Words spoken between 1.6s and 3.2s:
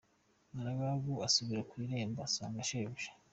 ku irembo asanga shebuja.